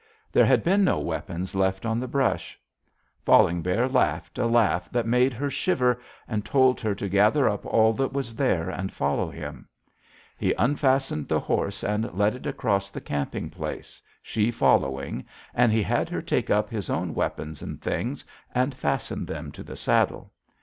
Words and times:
There 0.31 0.47
had 0.47 0.63
been 0.63 0.83
no 0.83 0.97
weapons 0.97 1.53
left 1.53 1.85
on 1.85 1.99
the 1.99 2.07
brush. 2.07 2.59
Falling 3.23 3.61
Bear 3.61 3.87
laughed 3.87 4.39
a 4.39 4.47
laugh 4.47 4.89
that 4.89 5.05
made 5.05 5.31
her 5.31 5.51
shiver, 5.51 6.01
and 6.27 6.43
told 6.43 6.81
her 6.81 6.95
to 6.95 7.07
gather 7.07 7.47
up 7.47 7.67
all 7.67 7.93
that 7.93 8.11
was 8.11 8.33
there 8.33 8.67
and 8.71 8.91
follow 8.91 9.29
him. 9.29 9.67
He 10.39 10.53
unfastened 10.53 11.27
the 11.27 11.39
horse 11.39 11.83
and 11.83 12.11
led 12.15 12.33
it 12.33 12.47
across 12.47 12.89
the 12.89 12.99
camping 12.99 13.51
place, 13.51 14.01
she 14.23 14.49
following, 14.49 15.23
and 15.53 15.71
he 15.71 15.83
had 15.83 16.09
her 16.09 16.23
take 16.23 16.49
up 16.49 16.71
his 16.71 16.89
own 16.89 17.13
weapons 17.13 17.61
and 17.61 17.79
things 17.79 18.25
and 18.55 18.73
fasten 18.73 19.23
them 19.27 19.51
to 19.51 19.61
the 19.61 19.77
saddle. 19.77 20.31